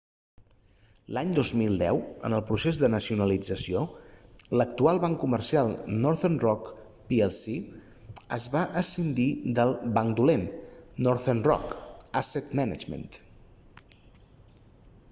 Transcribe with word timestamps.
l'any 1.15 1.33
2010 1.39 1.89
en 2.29 2.35
el 2.37 2.41
procés 2.47 2.79
de 2.83 2.87
nacionalització 2.93 3.83
l'actual 4.61 5.01
banc 5.03 5.19
comercial 5.25 5.69
northern 6.07 6.39
rock 6.45 6.71
plc 7.11 7.55
es 8.39 8.49
va 8.55 8.65
escindir 8.83 9.29
del 9.61 9.75
banc 10.01 10.19
dolent 10.23 10.49
northern 11.09 11.45
rock 11.51 11.79
asset 12.25 12.53
management 12.65 13.09